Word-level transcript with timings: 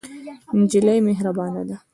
نجلۍ 0.59 0.97
مهربانه 1.07 1.61
ده. 1.69 1.77